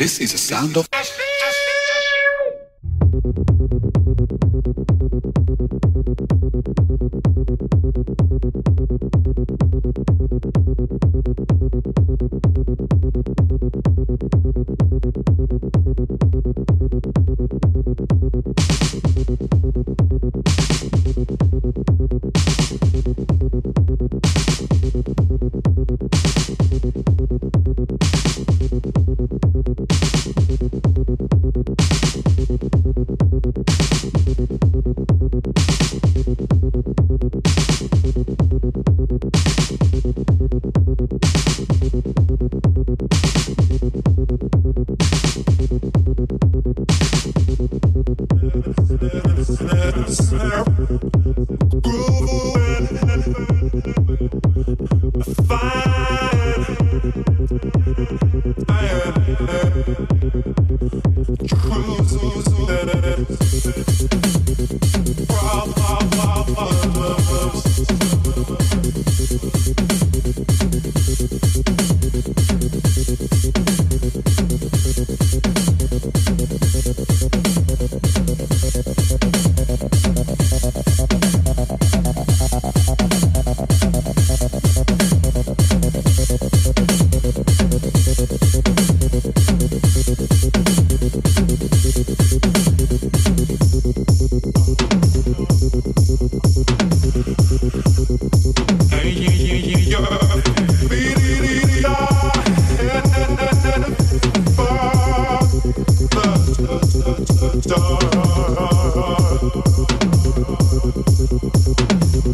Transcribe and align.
This 0.00 0.18
is 0.18 0.32
a 0.32 0.38
sound 0.38 0.78
of. 0.78 0.88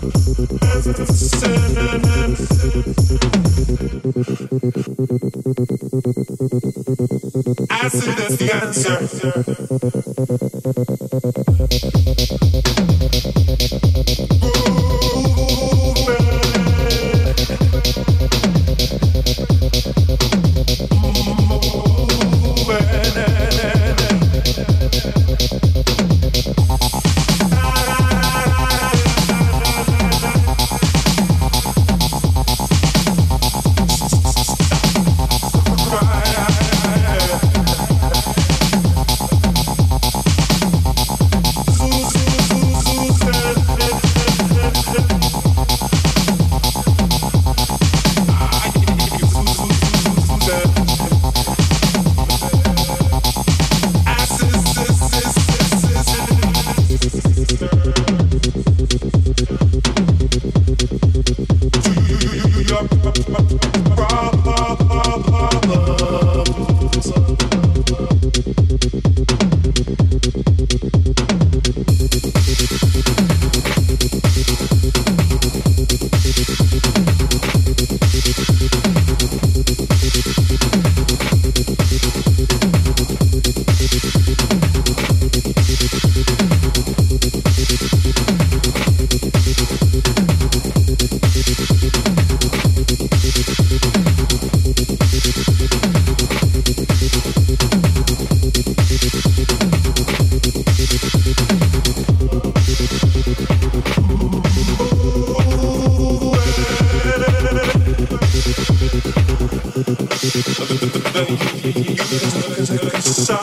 Acid 0.06 0.14
is 8.20 8.38
the 8.38 8.54
answer. 8.54 8.96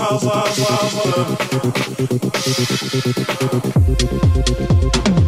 love, 0.03 0.23
love, 0.23 0.59
love. 4.99 5.22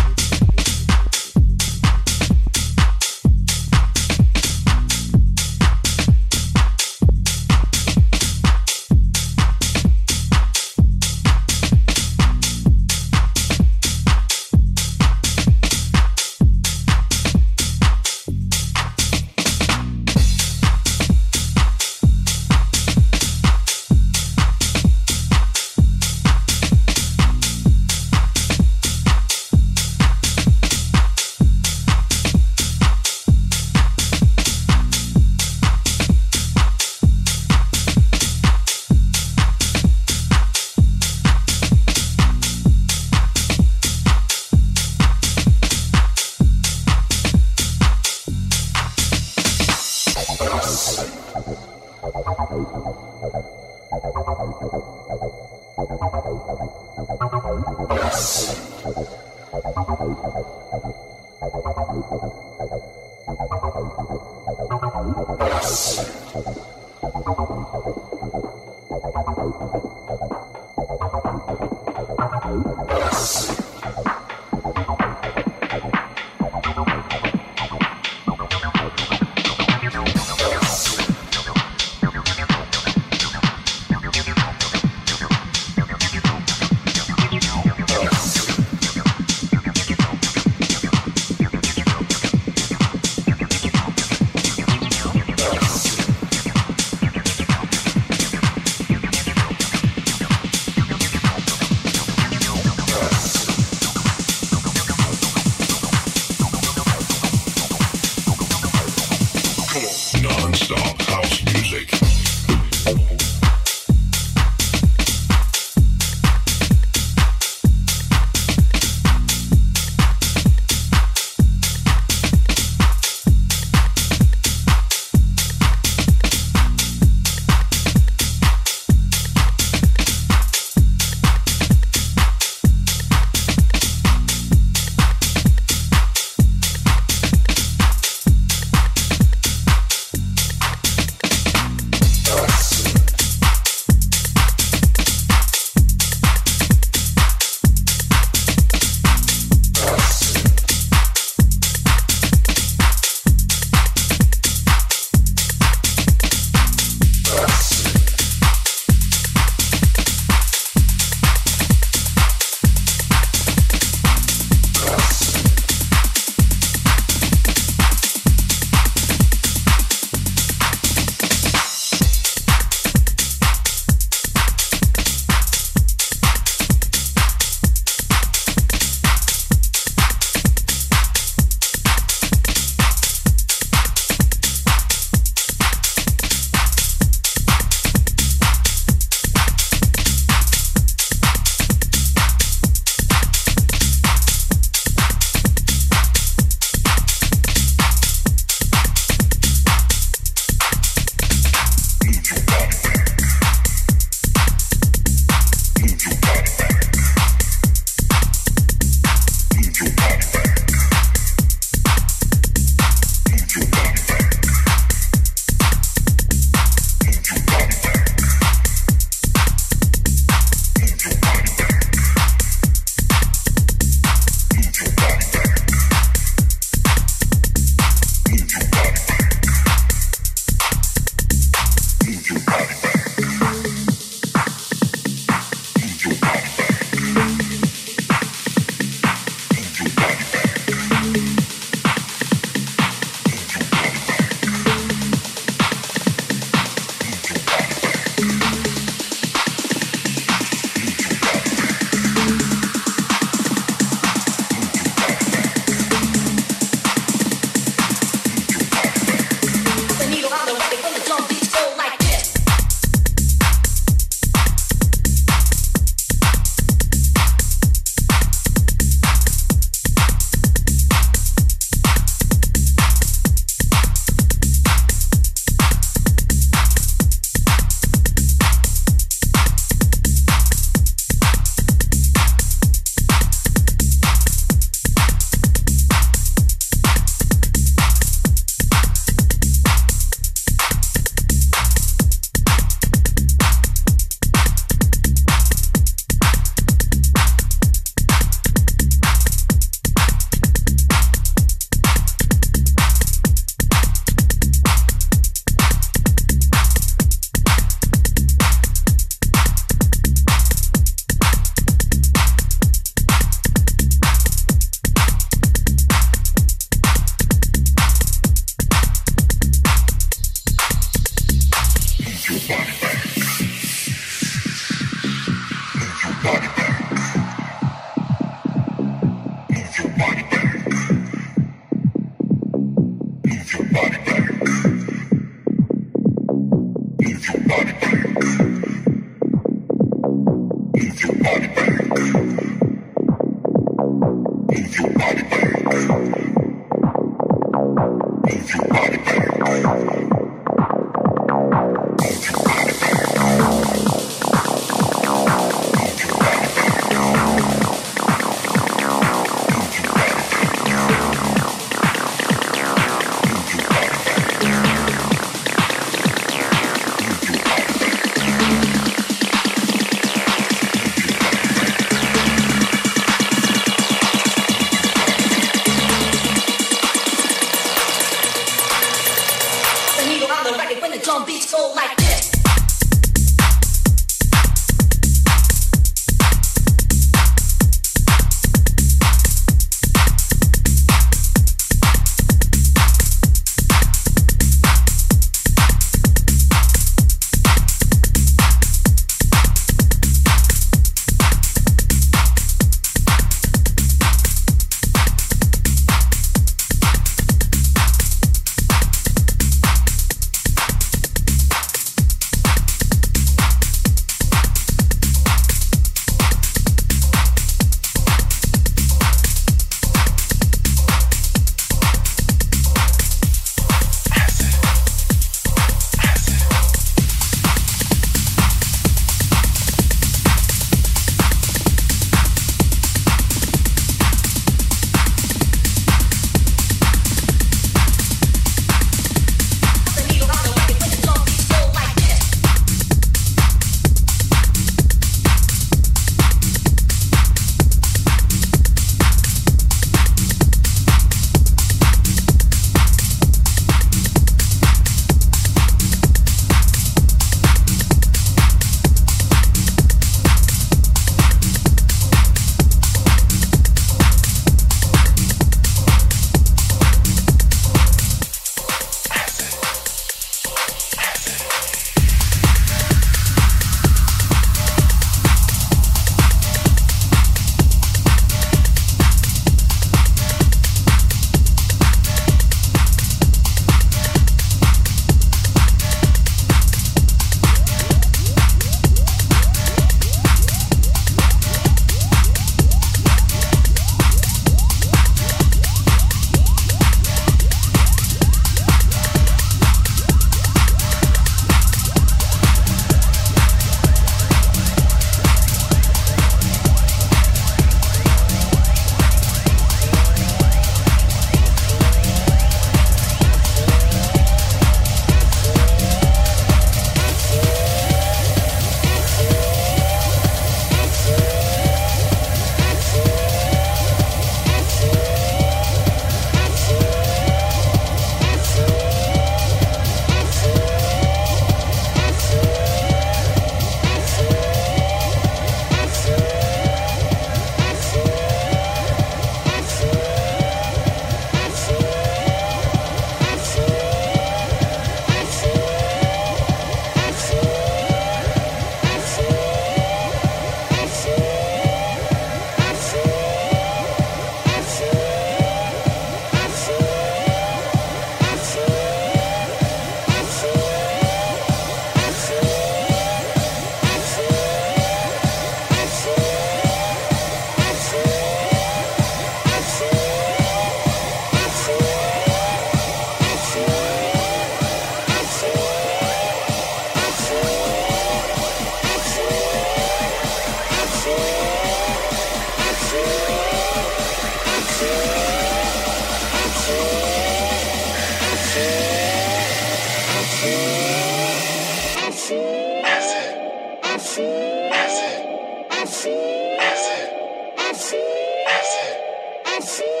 Bye. 599.60 600.00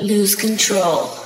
lose 0.00 0.34
control. 0.34 1.19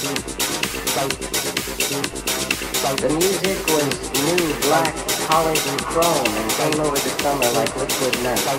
Like 0.00 0.16
the 2.96 3.10
music 3.10 3.58
was 3.66 4.10
new 4.14 4.54
black, 4.62 4.94
polished 5.28 5.66
and 5.66 5.80
chrome 5.82 6.26
and 6.26 6.50
came 6.52 6.80
over 6.80 6.96
the 6.96 7.10
summer 7.20 7.50
like 7.52 7.76
liquid 7.76 8.22
metal. 8.22 8.58